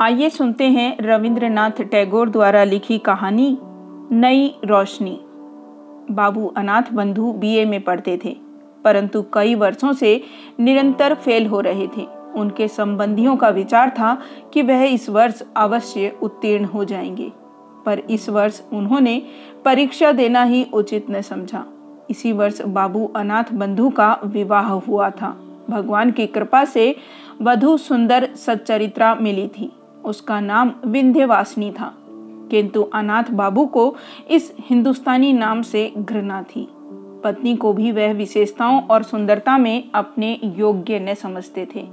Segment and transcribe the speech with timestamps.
[0.00, 3.58] आइए सुनते हैं रविंद्रनाथ टैगोर द्वारा लिखी कहानी,
[4.12, 5.18] नई रोशनी।
[6.10, 8.36] बाबू अनाथ बंधु बीए में पढ़ते थे,
[8.84, 10.22] परंतु कई वर्षों से
[10.60, 14.16] निरंतर फेल हो रहे थे। उनके संबंधियों का विचार था
[14.52, 17.30] कि वह इस वर्ष अवश्य उत्तीर्ण हो जाएँगे,
[17.86, 19.22] पर इस वर्ष उन्होंने
[19.64, 21.64] परीक्षा देना ही उचित न समझा।
[22.10, 25.36] इसी वर्ष बाबू अनाथ बंधु का विवाह हुआ था।
[25.70, 26.96] भगवान की कृपा से
[27.42, 29.70] वधु सुंदर सच्चरित्रा मिली थी।
[30.04, 31.94] उसका नाम विंध्यवासिनी था।
[32.50, 33.96] किंतु अनाथ बाबू को
[34.30, 36.68] इस हिंदुस्तानी नाम से घृणा थी।
[37.24, 41.88] पत्नी को भी वह विशेषताओं और सुंदरता में अपने योग्य न समझते थे।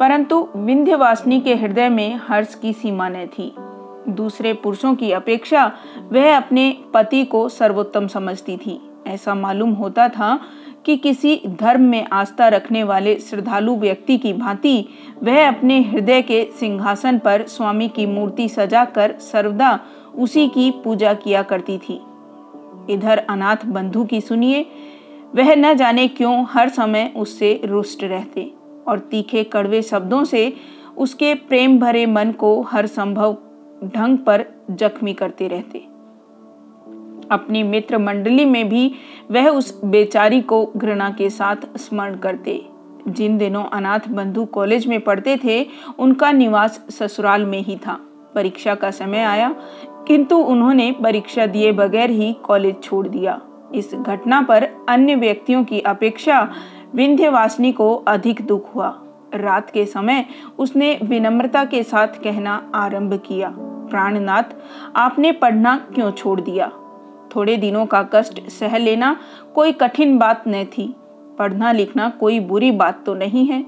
[0.00, 3.54] परंतु विंध्यवासिनी के हृदय में हर्ष की सीमा न थी।
[4.08, 5.72] दूसरे पुरुषों की अपेक्षा
[6.12, 10.40] वह अपने पति को सर्वोत्तम समझती थी। ऐसा मालूम होता था
[10.86, 14.88] कि किसी धर्म में आस्था रखने वाले श्रद्धालु व्यक्ति की भांति
[15.22, 19.78] वह अपने हृदय के सिंहासन पर स्वामी की मूर्ति सजाकर सर्वदा
[20.14, 22.00] उसी की पूजा किया करती थी।
[22.90, 24.66] इधर अनाथ बंधु की सुनिए,
[25.36, 28.50] वह न जाने क्यों हर समय उससे रुष्ट रहते
[28.88, 30.52] और तीखे कड़वे शब्दों से
[30.96, 33.36] उसके प्रेम भरे मन को हर संभव
[33.84, 35.86] ढंग पर जख्मी करते रहते।
[37.32, 38.94] अपनी मित्र मंडली में भी
[39.30, 42.66] वह उस बेचारी को घृणा के साथ स्मरण करते।
[43.08, 45.66] जिन दिनों अनाथ बंधु कॉलेज में पढ़ते थे,
[45.98, 47.98] उनका निवास ससुराल में ही था।
[48.34, 49.54] परीक्षा का समय आया,
[50.06, 53.40] किंतु उन्होंने परीक्षा दिए बगैर ही कॉलेज छोड़ दिया।
[53.74, 56.52] इस घटना पर अन्य व्यक्तियों की अपेक्षा
[56.94, 59.02] विंध्यवासिनी को अधिक दुख हुआ।
[59.34, 60.24] रात के समय
[60.58, 64.44] उसने विनम्रता के साथ कहना आरंभ किया, प्राणनाथ,
[64.96, 66.70] आपने पढ़ना क्यों छोड़ दिया?
[67.38, 69.16] थोड़े दिनों का कष्ट सह लेना
[69.54, 70.94] कोई कठिन बात न थी।
[71.38, 73.64] पढ़ना लिखना कोई बुरी बात तो नहीं है।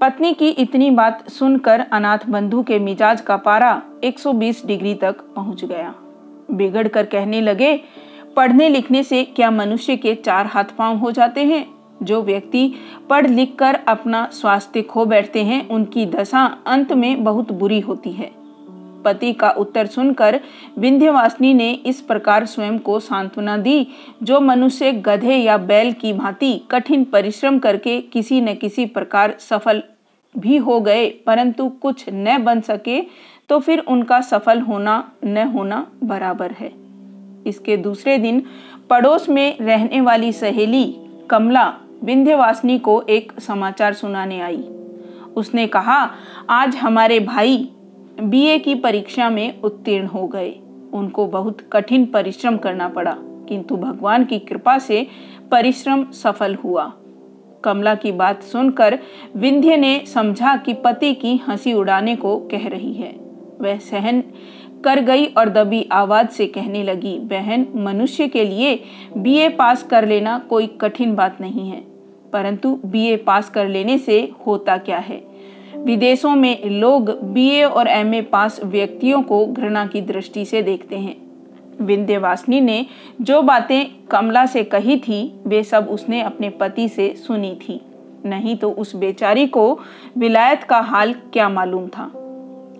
[0.00, 5.64] पत्नी की इतनी बात सुनकर अनाथ बंधु के मिजाज का पारा 120 डिग्री तक पहुँच
[5.64, 5.94] गया।
[6.50, 7.80] बिगड़ कर कहने लगे,
[8.36, 11.66] पढ़ने लिखने से क्या मनुष्य के चार हाथ पाँव हो जाते हैं?
[12.02, 12.74] जो व्यक्ति
[13.10, 18.12] पढ़ लिख कर अपना स्वास्थ्य खो बैठते हैं, उनकी दशा अंत में बहुत बुरी होती
[18.12, 18.39] है।
[19.04, 20.40] पति का उत्तर सुनकर
[20.78, 23.86] विंध्यवासिनी ने इस प्रकार स्वयं को सांत्वना दी,
[24.22, 29.82] जो मनुष्य गधे या बैल की भांति कठिन परिश्रम करके किसी न किसी प्रकार सफल
[30.34, 33.00] भी हो गए, परंतु कुछ न बन सके
[33.48, 36.72] तो फिर उनका सफल होना न होना बराबर है।
[37.46, 38.42] इसके दूसरे दिन
[38.90, 40.84] पड़ोस में रहने वाली सहेली
[41.30, 41.66] कमला
[42.02, 44.62] विंध्यवासिनी को एक समाचार सुनाने आई।
[45.36, 45.98] उसने कहा,
[46.50, 47.68] आज हमारे भाई
[48.20, 50.50] बीए की परीक्षा में उत्तीर्ण हो गए।
[50.92, 53.16] उनको बहुत कठिन परिश्रम करना पड़ा,
[53.48, 55.06] किंतु भगवान की कृपा से
[55.50, 56.92] परिश्रम सफल हुआ।
[57.64, 58.98] कमला की बात सुनकर
[59.36, 63.12] विंध्य ने समझा कि पति की हँसी उड़ाने को कह रही है।
[63.60, 64.22] वह सहन
[64.84, 68.78] कर गई और दबी आवाज़ से कहने लगी, बहन, मनुष्य के लिए
[69.16, 71.80] बीए पास कर लेना कोई कठिन बात नहीं है,
[72.32, 75.22] परंतु बीए पास कर लेने से होता क्या है?
[75.80, 81.16] विदेशों में लोग बीए और एमए पास व्यक्तियों को घृणा की दृष्टि से देखते हैं।
[81.80, 82.86] विंध्यवासिनी ने
[83.20, 87.80] जो बातें कमला से कही थी, वे सब उसने अपने पति से सुनी थी।
[88.24, 89.78] नहीं तो उस बेचारी को
[90.18, 92.10] विलायत का हाल क्या मालूम था?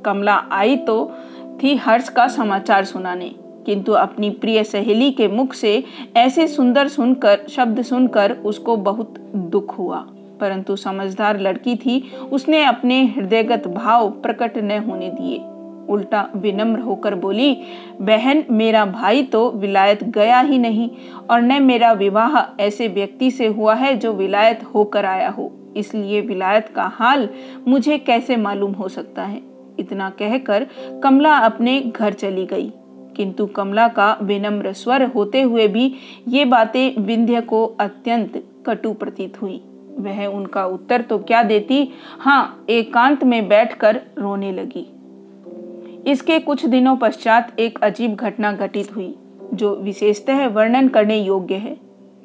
[0.05, 1.13] कमला आई तो
[1.63, 3.35] थी हर्ष का समाचार सुनाने,
[3.67, 5.83] किंतु अपनी प्रिय सहेली के मुख से
[6.17, 10.07] ऐसे सुंदर सुनकर, शब्द सुनकर उसको बहुत दुख हुआ।
[10.41, 15.39] परंतु समझदार लड़की थी, उसने अपने हृदयगत भाव प्रकट न होने दिए।
[15.89, 17.57] उल्टा विनम्र होकर बोली,
[18.01, 20.91] बहन, मेरा भाई तो विलायत गया ही नहीं,
[21.31, 26.21] और न मेरा विवाह ऐसे व्यक्ति से हुआ है जो विलायत होकर आया हो। इसलिए
[26.21, 27.29] विलायत का हाल
[27.69, 29.43] मुझे कैसे मालूम हो सकता है?
[29.79, 30.67] इतना कहकर
[31.03, 32.73] कमला अपने घर चली गई।
[33.17, 35.95] किंतु कमला का विनम्र स्वर होते हुए भी
[36.29, 39.63] ये बातें विंध्य को अत्यंत कटु प्रतीत हुई।
[39.99, 41.93] वह उनका उत्तर तो क्या देती?
[42.19, 44.87] हाँ एकांत में बैठकर रोने लगी।
[46.11, 49.15] इसके कुछ दिनों पश्चात एक अजीब घटना घटित हुई,
[49.55, 51.77] जो विशेषतः वर्णन करने योग्य है।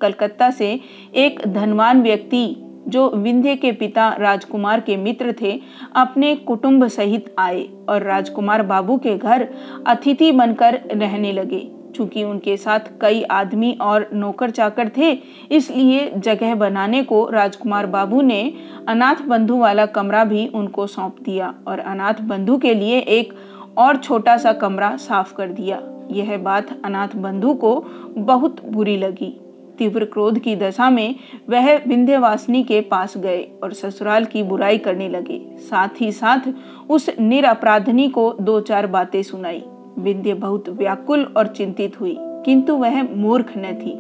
[0.02, 0.80] कलकत्ता से
[1.16, 2.56] एक धनवान व्यक्ति,
[2.88, 5.62] जो विंध्य के पिता राजकुमार के मित्र थे,
[5.96, 9.48] अपने कुटुंब सहित आए और राजकुमार बाबू के घर
[9.88, 15.12] अतिथि बनकर रहने लगे। चूँकि उनके साथ कई आदमी और नौकर चाकर थे,
[15.52, 18.42] इसलिए जगह बनाने को राजकुमार बाबू ने
[18.88, 23.34] अनाथ बंधु वाला कमरा भी उनको सौंप दिया और अनाथ बंधु के लिए एक
[23.78, 25.82] और छोटा सा कमरा साफ़ कर दिया।
[26.12, 27.74] यह बात अनाथ बंधु को
[28.18, 29.34] बहुत बुरी लगी।
[29.78, 31.16] तीव्र क्रोध की दशा में
[31.50, 36.52] वह विंध्यवासिनी के पास गए और ससुराल की बुराई करने लगे। साथ ही साथ
[36.90, 39.64] उस निरपराधनी को दो चार बातें सुनाई।
[39.98, 43.98] विंध्य बहुत व्याकुल और चिंतित हुई, किंतु वह मूर्ख न थी।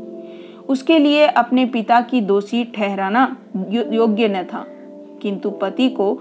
[0.65, 3.25] उसके लिए अपने पिता की दोषी ठहराना
[3.71, 4.65] योग्य न था,
[5.21, 6.13] किंतु पति को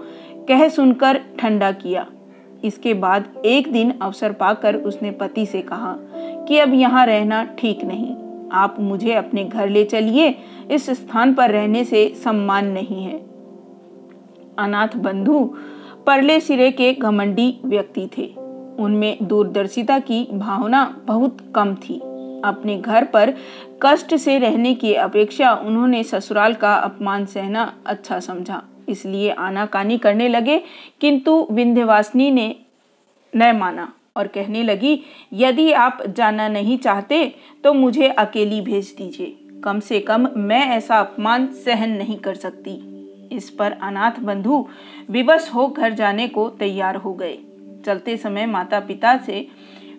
[0.47, 2.05] कह सुनकर ठंडा किया।
[2.63, 5.95] इसके बाद एक दिन अवसर पाकर उसने पति से कहा
[6.47, 8.15] कि अब यहाँ रहना ठीक नहीं,
[8.51, 10.35] आप मुझे अपने घर ले चलिए,
[10.71, 13.19] इस स्थान पर रहने से सम्मान नहीं है।
[14.57, 15.43] अनाथ बंधु,
[16.07, 18.33] परले सिरे के घमंडी व्यक्ति थे।
[18.79, 21.99] उनमें दूरदर्शिता की भावना बहुत कम थी।
[22.43, 23.33] अपने घर पर
[23.83, 30.27] कष्ट से रहने की अपेक्षा उन्होंने ससुराल का अपमान सहना अच्छा समझा। इसलिए आनाकानी करने
[30.27, 30.61] लगे,
[31.01, 32.55] किंतु विंध्यवासिनी ने
[33.33, 34.99] न माना और कहने लगी,
[35.33, 37.25] यदि आप जाना नहीं चाहते
[37.63, 42.71] तो मुझे अकेली भेज दीजिए। कम से कम मैं ऐसा अपमान सहन नहीं कर सकती।
[43.31, 44.65] इस पर अनाथ बंधु
[45.09, 47.37] विवश हो घर जाने को तैयार हो गए।
[47.85, 49.47] चलते समय माता पिता से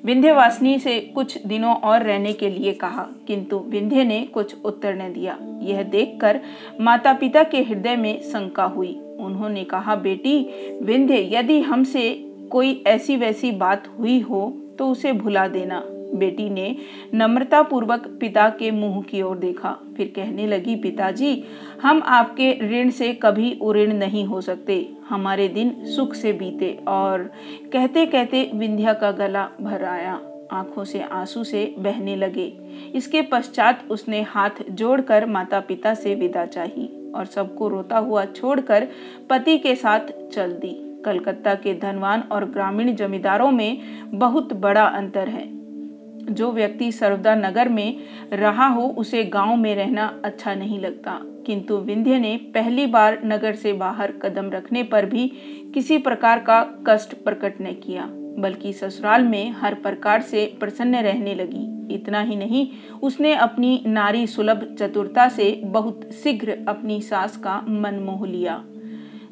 [0.05, 5.13] विंध्यवासिनी से कुछ दिनों और रहने के लिए कहा, किंतु विंध्य ने कुछ उत्तर न
[5.13, 6.41] दिया। यह देखकर
[6.81, 10.39] माता पिता के हृदय में शंका हुई। उन्होंने कहा, बेटी,
[10.83, 12.11] विंध्य, यदि हमसे
[12.51, 15.83] कोई ऐसी वैसी बात हुई हो तो उसे भुला देना।
[16.15, 16.77] बेटी ने
[17.15, 21.45] नम्रता पूर्वक पिता के मुँह की ओर देखा। फिर कहने लगी, पिताजी,
[21.83, 27.33] हम आपके ऋण से कभी उऋण नहीं हो सकते। हमारे दिन सुख से बीते और
[27.73, 30.21] कहते कहते विंध्या का गला भर आया।
[30.53, 32.53] आँखों से आँसू से बहने लगे।
[32.95, 38.89] इसके पश्चात उसने हाथ जोड़कर माता पिता से विदा चाही और सबको रोता हुआ छोड़कर
[39.31, 45.29] पति के साथ चल दी। कलकत्ता के धनवान और ग्रामीण जमींदारों में बहुत बड़ा अंतर
[45.29, 45.56] है।
[46.31, 47.97] जो व्यक्ति सर्वदा नगर में
[48.33, 53.55] रहा हो, उसे गाँव में रहना अच्छा नहीं लगता। किंतु विंध्य ने पहली बार नगर
[53.55, 55.29] से बाहर कदम रखने पर भी
[55.75, 58.07] किसी प्रकार का कष्ट प्रकट न किया,
[58.39, 62.69] बल्कि ससुराल में हर प्रकार से प्रसन्न रहने लगी। इतना ही नहीं,
[63.03, 68.65] उसने अपनी नारी सुलभ चतुरता से बहुत शीघ्र अपनी सास का मन मोह लिया।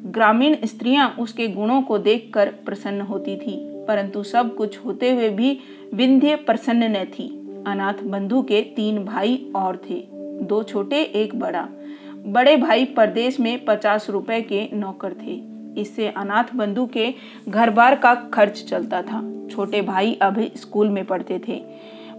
[0.01, 5.59] ग्रामीण स्त्रियाँ उसके गुणों को देखकर प्रसन्न होती थी। परंतु सब कुछ होते हुए भी
[5.93, 10.07] विंध्य प्रसन्न न थी। अनाथ बंधु के तीन भाई और थे।
[10.41, 11.69] दो छोटे, एक बड़ा।
[12.25, 17.13] बड़े भाई परदेश में पचास रुपए के नौकर थे। इससे अनाथ बंधु के
[17.49, 21.63] घर बार का खर्च चलता था। छोटे भाई अभी स्कूल में पढ़ते थे।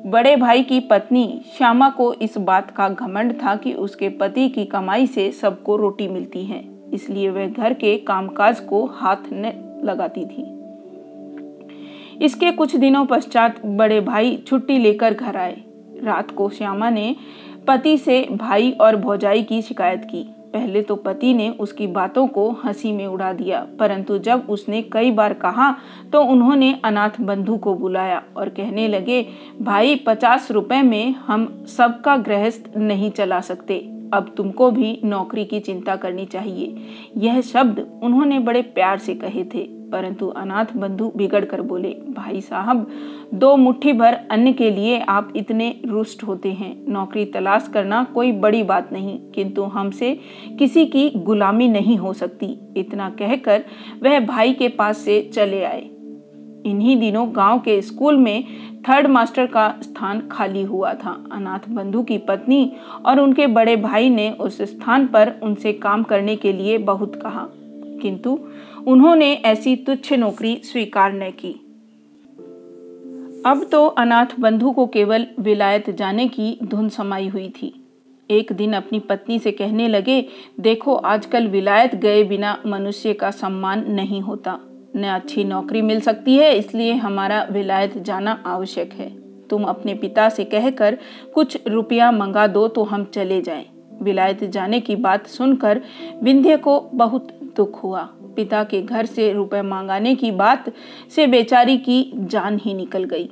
[0.07, 4.65] बड़े भाई की पत्नी श्यामा को इस बात का घमंड था कि उसके पति की
[4.65, 9.53] कमाई से सबको रोटी मिलती है। इसलिए वह घर के कामकाज को हाथ न
[9.85, 10.53] लगाती थी।
[12.23, 15.57] इसके कुछ दिनों पश्चात बड़े भाई छुट्टी लेकर घर आए।
[16.03, 17.15] रात को श्यामा ने
[17.69, 20.23] पति से भाई और भौजाई की शिकायत की।
[20.53, 25.11] पहले तो पति ने उसकी बातों को हँसी में उड़ा दिया, परंतु जब उसने कई
[25.11, 25.71] बार कहा
[26.13, 29.27] तो उन्होंने अनाथ बंधु को बुलाया और कहने लगे,
[29.63, 33.79] भाई, पचास रुपए में हम सबका गृहस्थ नहीं चला सकते।
[34.13, 36.77] अब तुमको भी नौकरी की चिंता करनी चाहिए।
[37.17, 42.41] यह शब्द उन्होंने बड़े प्यार से कहे थे। परंतु अनाथ बंधु बिगड़ कर बोले, भाई
[42.41, 42.91] साहब,
[43.35, 48.33] दो मुट्ठी भर अन्न के लिए आप इतने रुष्ट होते हैं। नौकरी तलाश करना कोई
[48.33, 50.21] बड़ी बात नहीं, किंतु हमसे
[50.59, 53.65] किसी की गुलामी नहीं हो सकती। इतना कहकर
[54.03, 55.91] वह भाई के पास से चले आए।
[56.67, 58.45] इन्हीं दिनों गाँव के स्कूल में
[58.89, 62.73] थर्ड मास्टर का स्थान खाली हुआ था। अनाथ बंधु की पत्नी
[63.07, 67.49] और उनके बड़े भाई ने उस स्थान पर उनसे काम करने के लिए बहुत कहा।
[68.03, 68.39] किंतु
[68.87, 71.53] उन्होंने ऐसी तुच्छ नौकरी स्वीकार न की।
[73.47, 77.87] अब तो अनाथ बंधु को केवल विलायत जाने की धुन समाई हुई थी।
[78.31, 80.27] एक दिन अपनी पत्नी से कहने लगे,
[80.61, 84.59] देखो, आजकल विलायत गए बिना मनुष्य का सम्मान नहीं होता।
[84.97, 89.11] न अच्छी नौकरी मिल सकती है, इसलिए हमारा विलायत जाना आवश्यक है।
[89.49, 90.99] तुम अपने पिता से कहकर
[91.35, 93.67] कुछ रुपया मंगा दो तो हम चले जाएँ।
[94.03, 95.81] विलायत जाने की बात सुनकर
[96.23, 100.73] विंध्य को बहुत दुख हुआ। पिता के घर से रुपए मांगाने की बात
[101.11, 103.29] से बेचारी की जान ही निकल गई।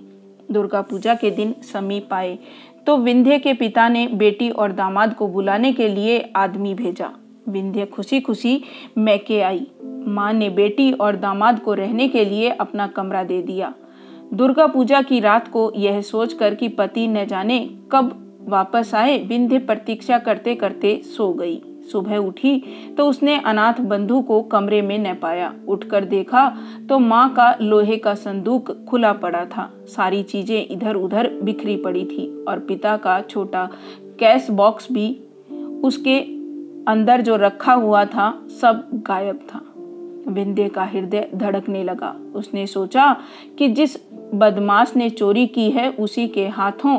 [0.52, 2.38] दुर्गा पूजा के दिन समीप आए
[2.86, 7.10] तो विंध्य के पिता ने बेटी और दामाद को बुलाने के लिए आदमी भेजा।
[7.48, 8.60] विंध्य खुशी खुशी
[8.98, 9.66] मैके आई।
[10.06, 13.72] माँ ने बेटी और दामाद को रहने के लिए अपना कमरा दे दिया।
[14.34, 17.58] दुर्गा पूजा की रात को यह सोचकर कि पति न जाने
[17.92, 21.62] कब वापस आए, विंध्य प्रतीक्षा करते करते सो गई।
[21.92, 22.56] सुबह उठी
[22.98, 26.48] तो उसने अनाथ बंधु को कमरे में न पाया। उठकर देखा
[26.88, 32.04] तो माँ का लोहे का संदूक खुला पड़ा था। सारी चीज़ें इधर उधर बिखरी पड़ी
[32.04, 33.68] थी और पिता का छोटा
[34.18, 35.10] कैश बॉक्स भी
[35.84, 36.18] उसके
[36.88, 39.60] अंदर जो रखा हुआ था, सब गायब था।
[40.32, 43.16] विंध्य का हृदय धड़कने लगा। उसने सोचा
[43.58, 43.96] कि जिस
[44.34, 46.96] बदमाश ने चोरी की है, उसी के हाथों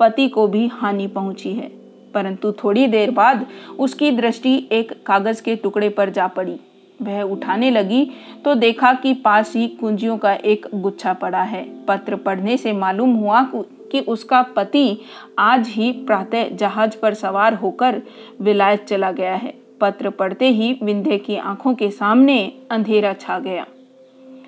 [0.00, 1.70] पति को भी हानि पहुँची है।
[2.14, 3.46] परंतु थोड़ी देर बाद
[3.78, 6.58] उसकी दृष्टि एक कागज़ के टुकड़े पर जा पड़ी।
[7.00, 8.06] वह उठाने लगी
[8.44, 13.14] तो देखा कि पास ही कुंजियों का एक गुच्छा पड़ा है। पत्र पढ़ने से मालूम
[13.14, 14.98] हुआ कि उसका पति
[15.38, 18.00] आज ही प्रातः जहाज़ पर सवार होकर
[18.40, 23.66] विलायत चला गया है। पत्र पढ़ते ही विंध्य की आँखों के सामने अंधेरा छा गया।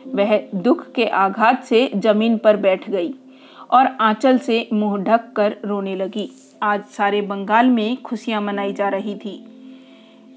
[0.06, 3.14] वह दुख के आघात से ज़मीन पर बैठ गई।
[3.70, 6.28] और आंचल से मुँह ढक कर रोने लगी।
[6.62, 9.38] आज सारे बंगाल में खुशियाँ मनाई जा रही थी।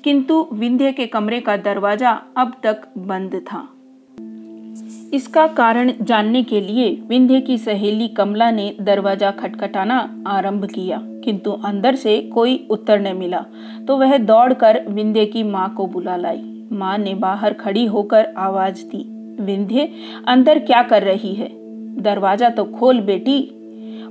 [0.03, 3.67] किंतु विंध्य के कमरे का दरवाज़ा अब तक बंद था।
[5.13, 11.51] इसका कारण जानने के लिए विंध्य की सहेली कमला ने दरवाज़ा खटखटाना आरंभ किया, किंतु
[11.51, 13.45] अंदर से कोई उत्तर न मिला
[13.88, 18.83] तो वह दौड़कर विंध्य की माँ को बुला लाई। माँ ने बाहर खड़ी होकर आवाज़
[18.86, 19.03] दी,
[19.41, 19.89] विंध्य,
[20.27, 21.48] अंदर क्या कर रही है?
[22.00, 23.39] दरवाज़ा तो खोल बेटी।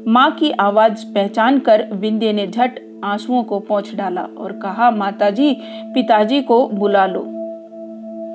[0.07, 5.57] माँ की आवाज़ पहचान कर विंध्य ने झट आंसुओं को पहुँच डाला और कहा, माताजी,
[5.95, 7.21] पिताजी को बुला लो।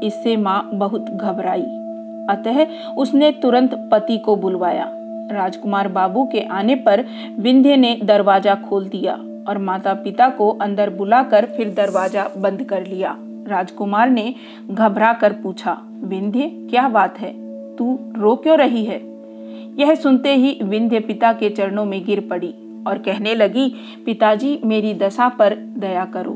[0.03, 1.61] इससे माँ बहुत घबराई।
[2.29, 4.89] अतः उसने तुरंत पति को बुलवाया।
[5.31, 7.05] राजकुमार बाबू के आने पर
[7.39, 9.13] विंध्य ने दरवाज़ा खोल दिया
[9.47, 13.15] और माता पिता को अंदर बुलाकर फिर दरवाज़ा बंद कर लिया।
[13.47, 14.33] राजकुमार ने
[14.71, 17.31] घबरा कर पूछा, विंध्य, क्या बात है?
[17.75, 19.12] तू रो क्यों रही है?
[19.79, 22.53] यह सुनते ही विंध्य पिता के चरणों में गिर पड़ी
[22.87, 26.33] और कहने लगी, पिताजी, मेरी दशा पर दया करो।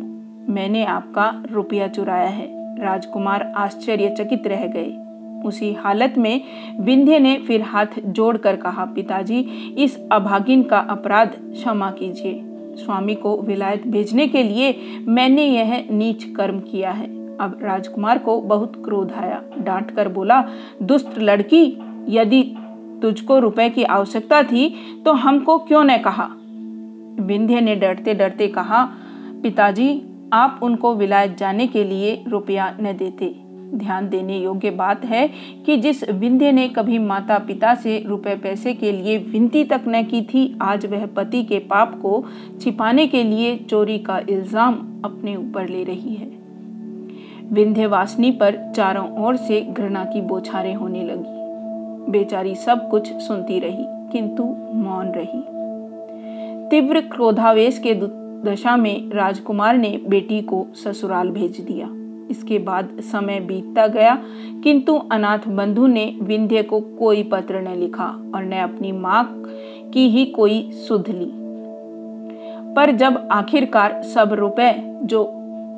[0.54, 4.98] मैंने आपका रुपया चुराया है। राजकुमार आश्चर्यचकित रह गए।
[5.46, 6.42] उसी हालत में
[6.80, 9.40] विंध्य ने फिर हाथ जोड़कर कहा, पिताजी,
[9.78, 12.42] इस अभागिन का अपराध क्षमा कीजिए।
[12.76, 14.76] स्वामी को विलायत भेजने के लिए
[15.08, 20.50] मैंने यह नीच कर्म किया है। अब राजकुमार को बहुत क्रोध आया। डांट कर बोला,
[20.84, 21.78] दुष्ट लड़की,
[22.10, 22.56] यदि
[23.01, 24.70] तुझको रुपए की आवश्यकता थी
[25.06, 26.30] तो हमको क्यों न कहा?
[27.20, 28.84] विंध्य ने डरते डरते कहा,
[29.44, 30.01] पिताजी,
[30.34, 33.36] आप उनको विलायत जाने के लिए रुपया न देते।
[33.74, 35.27] ध्यान देने योग्य बात है
[35.66, 40.04] कि जिस विंध्य ने कभी माता पिता से रुपए पैसे के लिए विनती तक न
[40.04, 42.24] की थी, आज वह पति के पाप को
[42.62, 44.75] छिपाने के लिए चोरी का इल्ज़ाम
[45.06, 46.30] अपने ऊपर ले रही है।
[47.54, 51.37] विंध्यवासिनी पर चारों ओर से घृणा की बोछारें होने लगी।
[52.10, 55.42] बेचारी सब कुछ सुनती रही, किंतु मौन रही।
[56.70, 57.94] तीव्र क्रोधावेश के
[58.44, 61.88] दशा में राजकुमार ने बेटी को ससुराल भेज दिया।
[62.32, 64.16] इसके बाद समय बीतता गया,
[64.64, 69.24] किंतु अनाथ बंधु ने विंध्य को कोई पत्र न लिखा और न अपनी माँ
[69.94, 71.32] की ही कोई सुध ली।
[72.76, 74.74] पर जब आखिरकार सब रुपए
[75.04, 75.24] जो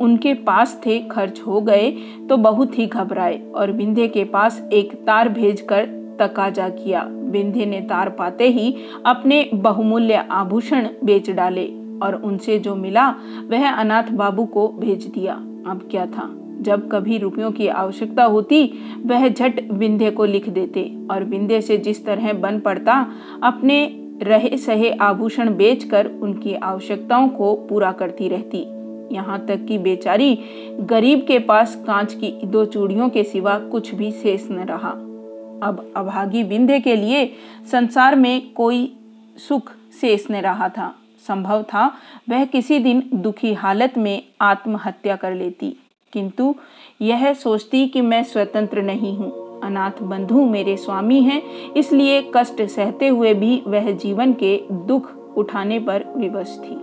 [0.01, 1.89] उनके पास थे खर्च हो गए
[2.29, 5.87] तो बहुत ही घबराए और विंध्य के पास एक तार भेजकर
[6.19, 11.65] तकाजा किया। विंध्य ने तार पाते ही अपने बहुमूल्य आभूषण बेच डाले
[12.03, 13.09] और उनसे जो मिला,
[13.49, 15.33] वह अनाथ बाबू को भेज दिया।
[15.67, 16.35] अब क्या था?
[16.61, 18.73] जब कभी रुपयों की आवश्यकता होती,
[19.05, 23.07] वह झट विंध्य को लिख देते और विंध्य से जिस तरह बन पड़ता,
[23.43, 28.65] अपने रहे सहे आभूषण बेचकर उनकी आवश्यकताओं को पूरा करती रहती।
[29.15, 30.39] यहाँ तक कि बेचारी
[30.79, 35.08] गरीब के पास कांच की दो चूड़ियों के सिवा कुछ भी शेष न रहा।
[35.63, 37.33] अब अभागी विंध्य के लिए
[37.71, 38.95] संसार में कोई
[39.37, 40.95] सुख शेष न रहा था।
[41.27, 41.87] संभव था
[42.29, 45.75] वह किसी दिन दुखी हालत में आत्महत्या कर लेती।
[46.13, 46.55] किंतु
[47.01, 51.41] यह सोचती कि मैं स्वतंत्र नहीं हूँ। अनाथ बंधु मेरे स्वामी हैं,
[51.73, 56.75] इसलिए कष्ट सहते हुए भी वह जीवन के दुख उठाने पर विवश थी।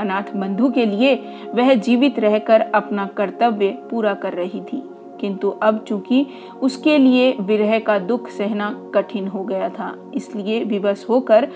[0.00, 1.14] अनाथ बंधु के लिए
[1.54, 4.82] वह जीवित रहकर अपना कर्तव्य पूरा कर रही थी।
[5.20, 6.26] किंतु अब चूँकि
[6.62, 11.48] उसके लिए विरह का दुख सहना कठिन हो गया था, इसलिए विवश होकर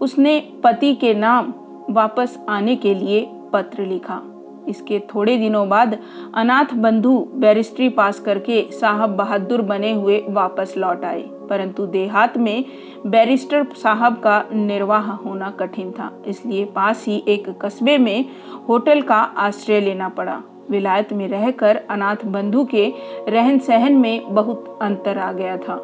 [0.00, 1.52] उसने पति के नाम
[1.90, 4.22] वापस आने के लिए पत्र लिखा।
[4.68, 5.98] इसके थोड़े दिनों बाद
[6.34, 12.64] अनाथ बंधु बैरिस्ट्री पास करके साहब बहादुर बने हुए वापस लौट आए, परंतु देहात में
[13.06, 18.24] बैरिस्टर साहब का निर्वाह होना कठिन था, इसलिए पास ही एक कस्बे में
[18.68, 22.92] होटल का आश्रय लेना पड़ा। विलायत में रहकर अनाथ बंधु के
[23.28, 25.74] रहन सहन में बहुत अंतर आ गया था।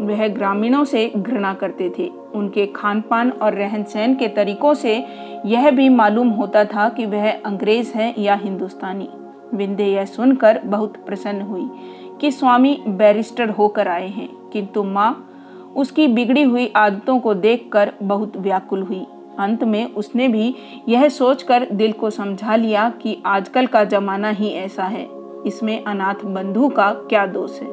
[0.00, 4.94] वह ग्रामीणों से घृणा करते थे। उनके खान पान और रहन सहन के तरीकों से
[5.46, 9.08] यह भी मालूम होता था कि वह अंग्रेज़ है या हिंदुस्तानी।
[9.54, 11.68] विंदे यह सुनकर बहुत प्रसन्न हुई
[12.20, 15.28] कि स्वामी बैरिस्टर होकर आए हैं, किंतु माँ
[15.76, 19.06] उसकी बिगड़ी हुई आदतों को देखकर बहुत व्याकुल हुई।
[19.38, 20.54] अंत में उसने भी
[20.88, 25.08] यह सोचकर दिल को समझा लिया कि आजकल का जमाना ही ऐसा है।
[25.46, 27.70] इसमें अनाथ बंधु का क्या दोष है?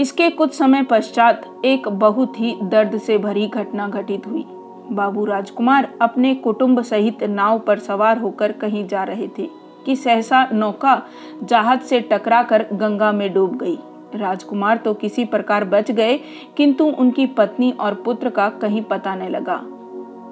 [0.00, 4.44] इसके कुछ समय पश्चात एक बहुत ही दर्द से भरी घटना घटित हुई।
[4.92, 9.48] बाबू राजकुमार अपने कुटुंब सहित नाव पर सवार होकर कहीं जा रहे थे
[9.86, 11.02] कि सहसा नौका
[11.42, 13.78] जहाज़ से टकराकर गंगा में डूब गई।
[14.16, 16.18] राजकुमार तो किसी प्रकार बच गए,
[16.56, 19.56] किंतु उनकी पत्नी और पुत्र का कहीं पता न लगा।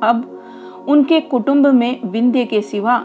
[0.02, 0.30] अब
[0.88, 2.98] उनके कुटुंब में विंध्य के सिवा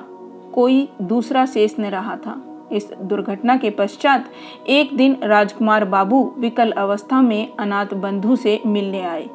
[0.54, 4.26] कोई दूसरा शेष न रहा था। इस दुर्घटना के पश्चात
[4.70, 9.30] एक दिन राजकुमार बाबू विकल अवस्था में अनाथ बंधु से मिलने आए।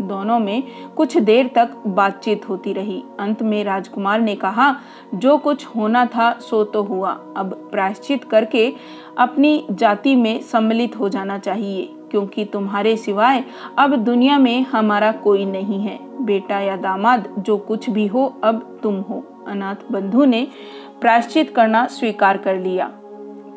[0.00, 0.62] दोनों में
[0.96, 4.74] कुछ देर तक बातचीत होती रही। अंत में राजकुमार ने कहा,
[5.14, 8.72] जो कुछ होना था, सो तो हुआ। अब प्रायश्चित करके
[9.18, 13.44] अपनी जाति में सम्मिलित हो जाना चाहिए, क्योंकि तुम्हारे सिवाय
[13.78, 18.80] अब दुनिया में हमारा कोई नहीं है। बेटा या दामाद, जो कुछ भी हो, अब
[18.82, 20.46] तुम हो। अनाथ बंधु ने
[21.00, 22.90] प्रायश्चित करना स्वीकार कर लिया।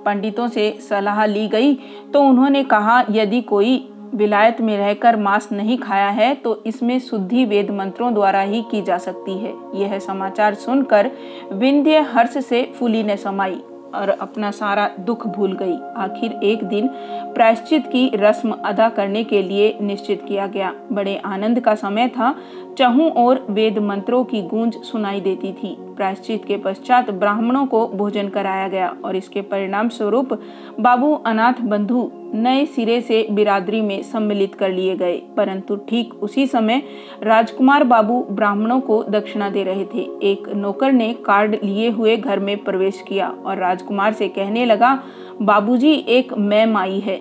[0.05, 1.73] पंडितों से सलाह ली गई
[2.13, 3.77] तो उन्होंने कहा, यदि कोई
[4.13, 8.81] विलायत में रहकर मांस नहीं खाया है तो इसमें शुद्धि वेद मंत्रों द्वारा ही की
[8.81, 11.11] जा सकती है। यह समाचार सुनकर
[11.51, 13.59] विंध्य हर्ष से फूली ने समाई
[13.95, 16.87] और अपना सारा दुख भूल गई। आखिर एक दिन
[17.33, 22.35] प्रायश्चित की रस्म अदा करने के लिए निश्चित किया गया। बड़े आनंद का समय था,
[22.77, 28.27] चहु और वेद मंत्रों की गूंज सुनाई देती थी। प्रायश्चित के पश्चात ब्राह्मणों को भोजन
[28.29, 30.33] कराया गया और इसके परिणाम स्वरूप
[30.79, 36.47] बाबू अनाथ बंधु नए सिरे से बिरादरी में सम्मिलित कर लिए गए। परंतु ठीक उसी
[36.47, 36.81] समय
[37.23, 42.39] राजकुमार बाबू ब्राह्मणों को दक्षिणा दे रहे थे। एक नौकर ने कार्ड लिए हुए घर
[42.39, 44.97] में प्रवेश किया और राजकुमार से कहने लगा,
[45.41, 47.19] बाबूजी, एक मैम आई है।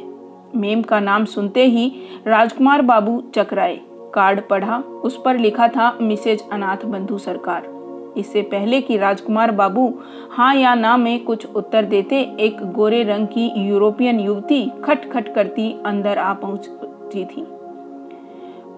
[0.56, 1.92] मेम का नाम सुनते ही
[2.26, 3.80] राजकुमार बाबू चकराए।
[4.14, 7.75] कार्ड पढ़ा, उस पर लिखा था, मिसेज अनाथ बंधु सरकार।
[8.16, 9.88] इससे पहले कि राजकुमार बाबू
[10.30, 15.34] हाँ या ना में कुछ उत्तर देते, एक गोरे रंग की यूरोपियन युवती खट खट
[15.34, 17.44] करती अंदर आ पहुँची थी।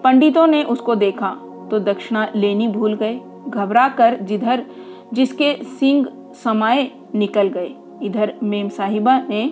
[0.03, 1.29] पंडितों ने उसको देखा
[1.71, 4.65] तो दक्षिणा लेनी भूल गए घबरा कर जिधर
[5.13, 6.05] जिसके सिंग
[6.43, 9.51] समाये निकल गए। इधर मेम साहिबा ने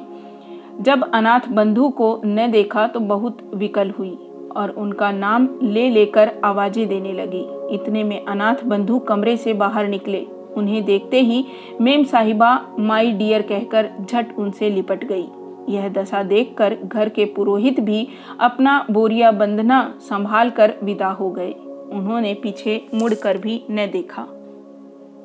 [0.82, 4.18] जब अनाथ बंधु को न देखा तो बहुत विकल हुई।
[4.58, 9.88] और उनका नाम ले लेकर आवाज़ें देने लगी। इतने में अनाथ बंधु कमरे से बाहर
[9.88, 10.26] निकले।
[10.58, 11.44] उन्हें देखते ही
[11.82, 15.28] मेम साहिबा माई डियर कहकर झट उनसे लिपट गई।
[15.70, 18.08] यह दशा देखकर घर के पुरोहित भी
[18.40, 21.52] अपना बोरिया बंधना संभाल कर विदा हो गए।
[21.92, 24.28] उन्होंने पीछे मुड़कर भी न देखा।